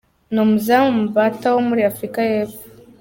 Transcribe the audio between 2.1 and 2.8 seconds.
y'Epfo.